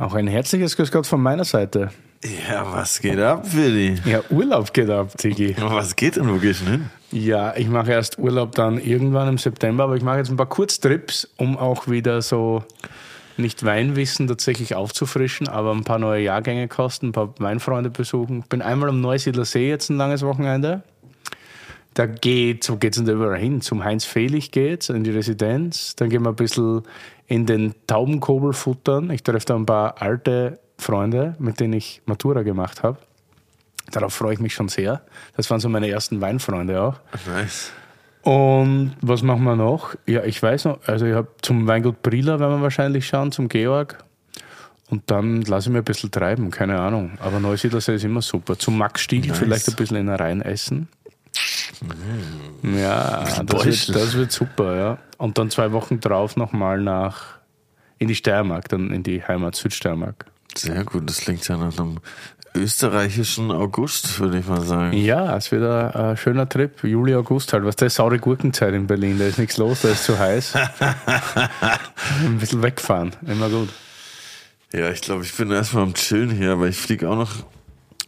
Auch 0.00 0.14
ein 0.14 0.28
herzliches 0.28 0.76
Grüß 0.76 0.90
Gott 0.92 1.06
von 1.06 1.20
meiner 1.20 1.44
Seite. 1.44 1.90
Ja, 2.48 2.66
was 2.72 3.00
geht 3.00 3.18
ab, 3.18 3.44
Willi? 3.52 3.96
Ja, 4.06 4.22
Urlaub 4.30 4.72
geht 4.72 4.88
ab, 4.88 5.16
Tigi. 5.18 5.54
Was 5.58 5.94
geht 5.94 6.16
denn, 6.16 6.26
wo 6.26 6.38
gehst 6.38 6.62
du 6.62 6.70
hin? 6.70 6.90
Ja, 7.12 7.54
ich 7.54 7.68
mache 7.68 7.92
erst 7.92 8.18
Urlaub 8.18 8.54
dann 8.54 8.78
irgendwann 8.78 9.28
im 9.28 9.36
September, 9.36 9.84
aber 9.84 9.96
ich 9.96 10.02
mache 10.02 10.16
jetzt 10.16 10.30
ein 10.30 10.38
paar 10.38 10.48
Kurztrips, 10.48 11.28
um 11.36 11.58
auch 11.58 11.86
wieder 11.86 12.22
so 12.22 12.64
nicht 13.36 13.62
Weinwissen 13.62 14.26
tatsächlich 14.26 14.74
aufzufrischen, 14.74 15.48
aber 15.48 15.72
ein 15.72 15.84
paar 15.84 15.98
neue 15.98 16.22
Jahrgänge 16.22 16.66
kosten, 16.66 17.08
ein 17.08 17.12
paar 17.12 17.34
Weinfreunde 17.38 17.90
besuchen. 17.90 18.42
Bin 18.48 18.62
einmal 18.62 18.88
am 18.88 19.02
Neusiedler 19.02 19.44
See 19.44 19.68
jetzt 19.68 19.90
ein 19.90 19.98
langes 19.98 20.22
Wochenende. 20.22 20.82
Da 21.94 22.06
geht, 22.06 22.68
wo 22.70 22.76
geht's 22.76 22.96
denn 22.96 23.06
da 23.06 23.12
überall 23.12 23.38
hin? 23.38 23.60
Zum 23.60 23.84
Heinz 23.84 24.04
Fehlich 24.04 24.52
geht's, 24.52 24.88
in 24.90 25.02
die 25.04 25.10
Residenz. 25.10 25.96
Dann 25.96 26.08
gehen 26.08 26.22
wir 26.22 26.30
ein 26.30 26.36
bisschen 26.36 26.82
in 27.26 27.46
den 27.46 27.74
Taubenkobel 27.86 28.52
futtern. 28.52 29.10
Ich 29.10 29.22
treffe 29.22 29.46
da 29.46 29.56
ein 29.56 29.66
paar 29.66 30.00
alte 30.00 30.60
Freunde, 30.78 31.34
mit 31.38 31.60
denen 31.60 31.74
ich 31.74 32.02
Matura 32.06 32.42
gemacht 32.42 32.82
habe. 32.82 32.98
Darauf 33.90 34.14
freue 34.14 34.34
ich 34.34 34.40
mich 34.40 34.54
schon 34.54 34.68
sehr. 34.68 35.02
Das 35.36 35.50
waren 35.50 35.58
so 35.60 35.68
meine 35.68 35.88
ersten 35.88 36.20
Weinfreunde 36.20 36.80
auch. 36.80 36.94
Nice. 37.26 37.72
Und 38.22 38.92
was 39.00 39.22
machen 39.22 39.44
wir 39.44 39.56
noch? 39.56 39.94
Ja, 40.06 40.22
ich 40.24 40.42
weiß 40.42 40.66
noch, 40.66 40.78
also 40.86 41.06
ich 41.06 41.14
habe 41.14 41.28
zum 41.42 41.66
Weingut 41.66 42.02
Brilla 42.02 42.38
werden 42.38 42.58
wir 42.58 42.62
wahrscheinlich 42.62 43.06
schauen, 43.06 43.32
zum 43.32 43.48
Georg. 43.48 43.98
Und 44.90 45.04
dann 45.10 45.42
lasse 45.42 45.68
ich 45.68 45.72
mir 45.72 45.78
ein 45.78 45.84
bisschen 45.84 46.10
treiben, 46.10 46.50
keine 46.50 46.78
Ahnung. 46.80 47.12
Aber 47.20 47.38
Neusiedlersee 47.38 47.94
ist 47.94 48.04
immer 48.04 48.22
super. 48.22 48.58
Zum 48.58 48.76
Max 48.76 49.00
Stiegel 49.02 49.30
Nice. 49.30 49.38
vielleicht 49.38 49.68
ein 49.68 49.76
bisschen 49.76 49.96
in 49.96 50.06
der 50.06 50.18
Rhein 50.18 50.42
essen. 50.42 50.88
Ja, 52.62 53.24
das 53.44 53.64
wird, 53.64 53.96
das 53.96 54.14
wird 54.14 54.32
super, 54.32 54.76
ja. 54.76 54.98
Und 55.18 55.38
dann 55.38 55.50
zwei 55.50 55.72
Wochen 55.72 56.00
drauf 56.00 56.36
nochmal 56.36 56.80
nach 56.80 57.38
in 57.98 58.08
die 58.08 58.14
Steiermark, 58.14 58.68
dann 58.68 58.90
in 58.90 59.02
die 59.02 59.22
Heimat 59.22 59.56
Südsteiermark. 59.56 60.26
Sehr 60.56 60.84
gut, 60.84 61.08
das 61.08 61.18
klingt 61.18 61.46
ja 61.48 61.56
nach 61.56 61.78
einem 61.78 62.00
österreichischen 62.54 63.50
August, 63.50 64.18
würde 64.18 64.38
ich 64.38 64.46
mal 64.46 64.62
sagen. 64.62 64.96
Ja, 64.96 65.36
es 65.36 65.52
wird 65.52 65.62
ein, 65.62 65.94
ein 65.94 66.16
schöner 66.16 66.48
Trip. 66.48 66.82
Juli, 66.82 67.14
August 67.14 67.52
halt. 67.52 67.64
Was 67.64 67.76
da 67.76 67.86
ist 67.86 67.96
saure 67.96 68.18
Gurkenzeit 68.18 68.74
in 68.74 68.86
Berlin. 68.86 69.18
Da 69.18 69.26
ist 69.26 69.38
nichts 69.38 69.56
los, 69.56 69.82
da 69.82 69.88
ist 69.90 70.04
zu 70.04 70.18
heiß. 70.18 70.54
ein 72.24 72.38
bisschen 72.38 72.62
wegfahren. 72.62 73.14
Immer 73.26 73.48
gut. 73.48 73.68
Ja, 74.72 74.90
ich 74.90 75.00
glaube, 75.00 75.24
ich 75.24 75.36
bin 75.36 75.50
erstmal 75.50 75.84
am 75.84 75.94
Chillen 75.94 76.30
hier, 76.30 76.52
aber 76.52 76.68
ich 76.68 76.76
fliege 76.76 77.08
auch 77.08 77.16
noch 77.16 77.30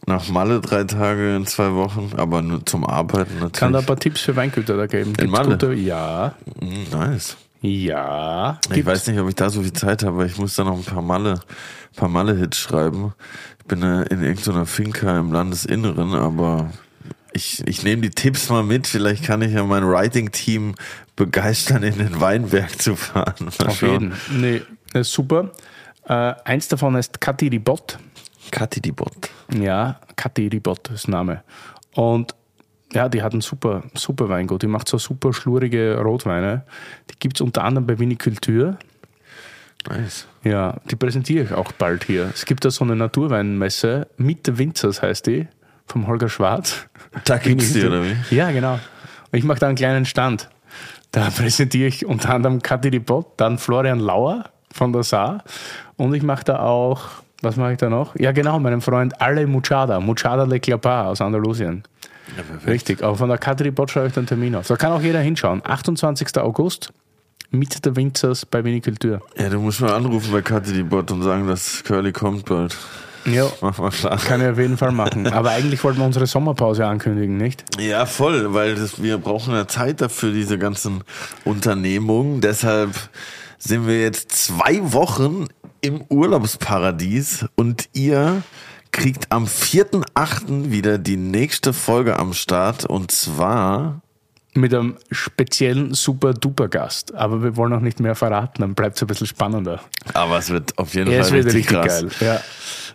nach 0.06 0.28
Malle 0.28 0.61
drei 0.61 0.84
Tage 0.84 1.36
in 1.36 1.47
zwei 1.47 1.72
Wochen, 1.75 2.11
aber 2.17 2.42
nur 2.42 2.64
zum 2.67 2.84
Arbeiten 2.84 3.34
natürlich. 3.34 3.53
Kann 3.53 3.72
da 3.72 3.78
ein 3.81 3.86
paar 3.86 3.98
Tipps 3.98 4.20
für 4.22 4.34
Weingüter 4.36 4.77
da 4.77 4.86
geben? 4.86 5.12
Gibt's 5.12 5.31
Malle? 5.31 5.50
Gute? 5.50 5.75
Ja. 5.75 6.34
Mm, 6.61 6.91
Nice. 6.97 7.36
Ja. 7.61 8.58
Ich 8.64 8.70
Gibt's- 8.75 8.86
weiß 8.91 9.06
nicht, 9.08 9.20
ob 9.20 9.28
ich 9.28 9.36
da 9.36 9.48
so 9.50 9.62
viel 9.62 9.73
Zeit 9.73 10.03
habe, 10.03 10.14
aber 10.17 10.27
ich 10.27 10.36
muss 10.39 10.56
da 10.56 10.64
noch 10.64 10.77
ein 10.77 10.84
paar 10.84 11.03
Malle, 11.03 11.41
paar 11.97 12.08
Malle-Hits 12.08 12.58
schreiben. 12.58 13.14
Ich 13.61 13.67
bin 13.67 13.80
in 13.83 14.23
irgendeiner 14.23 14.67
Finca 14.67 15.17
im 15.19 15.33
Landesinneren, 15.33 16.14
aber 16.14 16.73
ich, 17.33 17.62
ich 17.69 17.84
nehme 17.84 18.03
die 18.03 18.11
Tipps 18.11 18.48
mal 18.50 18.64
mit. 18.64 18.89
Vielleicht 18.89 19.25
kann 19.25 19.41
ich 19.42 19.53
ja 19.53 19.62
mein 19.64 19.89
Writing-Team 19.89 20.75
begeistern, 21.14 21.84
in 21.84 21.98
den 21.98 22.20
Weinberg 22.20 22.83
zu 22.83 22.97
fahren. 22.97 23.34
Mal 23.61 23.69
Auf 23.69 23.78
schauen. 23.78 24.12
jeden. 24.33 24.62
Nee, 24.95 25.03
super. 25.05 25.53
Äh, 26.08 26.34
eins 26.45 26.67
davon 26.67 26.97
heißt 26.97 27.20
Kathi 27.20 27.47
Ribot. 27.48 27.98
Kathi 28.51 28.81
die 28.81 28.93
Bot. 28.93 29.31
Ja, 29.55 30.01
Kathi 30.17 30.48
Ribot 30.48 30.91
ist 30.91 31.09
Name. 31.09 31.43
Und 31.95 32.35
ja, 32.92 33.08
die 33.08 33.23
hat 33.23 33.33
ein 33.33 33.41
super, 33.41 33.85
super 33.95 34.29
Weingut. 34.29 34.63
Die 34.63 34.67
macht 34.67 34.89
so 34.89 34.98
super 34.98 35.33
schlurige 35.33 35.98
Rotweine. 35.98 36.64
Die 37.11 37.19
gibt 37.19 37.36
es 37.36 37.41
unter 37.41 37.64
anderem 37.64 37.86
bei 37.86 37.98
Viniculture. 37.98 38.77
Nice. 39.89 40.27
Ja, 40.45 40.77
die 40.91 40.97
präsentiere 40.97 41.45
ich 41.45 41.53
auch 41.53 41.73
bald 41.73 42.05
hier. 42.05 42.30
Es 42.35 42.45
gibt 42.45 42.64
da 42.64 42.70
so 42.70 42.85
eine 42.85 42.97
Naturweinmesse, 42.97 44.08
Mitte 44.17 44.59
Winzers 44.59 45.03
heißt 45.03 45.27
die, 45.27 45.48
vom 45.86 46.07
Holger 46.07 46.29
Schwarz. 46.29 46.86
Da 47.24 47.39
gibt's 47.39 47.73
die, 47.73 47.85
oder 47.85 48.03
wie? 48.05 48.17
Ja, 48.35 48.51
genau. 48.53 48.74
Und 48.74 49.39
ich 49.39 49.45
mache 49.45 49.59
da 49.59 49.67
einen 49.67 49.77
kleinen 49.77 50.05
Stand. 50.05 50.48
Da 51.11 51.30
präsentiere 51.30 51.89
ich 51.89 52.07
unter 52.07 52.30
anderem 52.35 52.63
Kathi 52.63 52.91
die 52.91 52.98
Bott, 52.98 53.33
dann 53.39 53.59
Florian 53.59 54.01
Lauer 54.01 54.52
von 54.73 54.93
der 54.93 55.03
Saar 55.03 55.45
und 55.97 56.15
ich 56.15 56.23
mache 56.23 56.45
da 56.45 56.61
auch, 56.61 57.03
was 57.43 57.57
mache 57.57 57.73
ich 57.73 57.79
da 57.79 57.89
noch? 57.89 58.15
Ja, 58.19 58.33
genau, 58.33 58.59
meinen 58.59 58.81
Freund 58.81 59.21
Ale 59.21 59.47
Muchada, 59.47 60.01
Muchada 60.01 60.45
Le 60.45 60.61
Clapar 60.61 61.09
aus 61.09 61.21
Andalusien. 61.21 61.83
Ja. 62.37 62.71
Richtig, 62.71 63.03
aber 63.03 63.17
von 63.17 63.29
der 63.29 63.39
Kathi 63.39 63.65
die 63.65 63.71
Bott 63.71 63.91
schreibe 63.91 64.07
ich 64.09 64.15
den 64.15 64.27
Termin 64.27 64.55
auf. 64.55 64.67
Da 64.67 64.77
kann 64.77 64.93
auch 64.93 65.03
jeder 65.03 65.21
hinschauen. 65.21 65.61
28. 65.65 66.39
August, 66.39 66.93
Mitte 67.51 67.81
der 67.81 67.97
Winzers 67.97 68.47
bei 68.47 68.65
Viniculture. 68.65 69.21
Ja, 69.37 69.49
du 69.49 69.59
musst 69.59 69.81
mal 69.81 69.93
anrufen 69.93 70.33
bei 70.33 70.41
Kathi 70.41 70.73
die 70.73 70.83
Bot 70.83 71.11
und 71.11 71.23
sagen, 71.23 71.47
dass 71.47 71.85
Curly 71.85 72.13
kommt 72.13 72.47
bald. 72.47 72.77
Ja, 73.25 73.47
Mach 73.61 73.79
mal 73.79 73.91
klar. 73.91 74.17
Kann 74.17 74.41
ich 74.41 74.49
auf 74.49 74.59
jeden 74.59 74.77
Fall 74.77 74.91
machen. 74.91 75.27
Aber 75.29 75.51
eigentlich 75.51 75.85
wollten 75.85 75.99
wir 76.01 76.07
unsere 76.07 76.27
Sommerpause 76.27 76.87
ankündigen, 76.87 77.37
nicht? 77.37 77.65
Ja, 77.79 78.05
voll, 78.07 78.53
weil 78.53 78.75
das, 78.75 79.01
wir 79.01 79.19
brauchen 79.19 79.55
ja 79.55 79.69
Zeit 79.69 80.01
dafür, 80.01 80.33
diese 80.33 80.59
ganzen 80.59 81.03
Unternehmungen. 81.45 82.41
Deshalb 82.41 82.91
sind 83.64 83.86
wir 83.86 84.00
jetzt 84.00 84.33
zwei 84.33 84.80
Wochen 84.92 85.46
im 85.80 86.02
Urlaubsparadies 86.08 87.46
und 87.55 87.89
ihr 87.92 88.42
kriegt 88.90 89.30
am 89.33 89.45
4.8. 89.46 90.70
wieder 90.70 90.98
die 90.98 91.17
nächste 91.17 91.73
Folge 91.73 92.18
am 92.18 92.33
Start 92.34 92.84
und 92.84 93.11
zwar 93.11 94.00
Mit 94.55 94.74
einem 94.74 94.96
speziellen 95.11 95.95
Super-Duper-Gast. 95.95 97.14
Aber 97.14 97.42
wir 97.42 97.56
wollen 97.56 97.70
noch 97.70 97.80
nicht 97.80 98.00
mehr 98.00 98.14
verraten, 98.14 98.61
dann 98.62 98.74
bleibt 98.74 98.96
es 98.96 99.02
ein 99.02 99.06
bisschen 99.06 99.27
spannender. 99.27 99.80
aber 100.12 100.39
es 100.39 100.50
wird 100.50 100.77
auf 100.79 100.92
jeden 100.94 101.11
Ja, 101.11 101.20
es 101.20 101.29
Fall 101.29 101.39
wird 101.39 101.55
richtig, 101.55 101.70
richtig 101.70 101.77
krass. 101.79 102.00
geil. 102.18 102.29
Ja. 102.34 102.40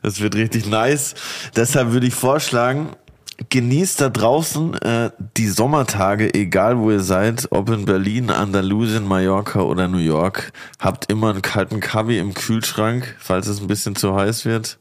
Das 0.04 0.20
wird 0.20 0.36
richtig 0.36 0.68
nice. 0.68 1.16
Deshalb 1.56 1.92
würde 1.92 2.06
ich 2.08 2.14
vorschlagen, 2.14 2.90
genießt 3.50 4.02
da 4.02 4.10
draußen 4.10 4.74
äh, 4.76 5.12
die 5.38 5.48
Sommertage, 5.48 6.34
egal 6.34 6.80
wo 6.80 6.92
ihr 6.92 7.02
seid, 7.02 7.48
ob 7.52 7.70
in 7.70 7.86
Berlin, 7.86 8.32
Andalusien, 8.32 9.08
Mallorca 9.08 9.62
oder 9.62 9.88
New 9.88 9.98
York. 9.98 10.52
Habt 10.80 11.12
immer 11.12 11.30
einen 11.30 11.42
kalten 11.42 11.80
Kaffee 11.80 12.20
im 12.20 12.34
Kühlschrank, 12.34 13.16
falls 13.20 13.48
es 13.48 13.62
ein 13.62 13.68
bisschen 13.68 13.96
zu 13.96 14.16
heiß 14.16 14.46
wird. 14.46 14.80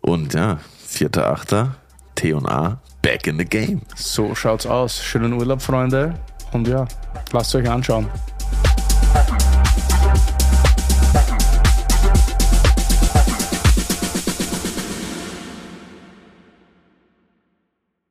Und 0.00 0.34
ja, 0.34 0.58
4.8. 0.88 1.70
T&A, 2.14 2.80
back 3.00 3.26
in 3.28 3.38
the 3.38 3.44
game. 3.44 3.82
So 3.94 4.34
schaut's 4.34 4.66
aus. 4.66 5.02
Schönen 5.02 5.32
Urlaub, 5.34 5.62
Freunde. 5.62 6.14
Und 6.52 6.66
ja, 6.66 6.86
lasst 7.32 7.54
euch 7.54 7.68
anschauen. 7.68 8.08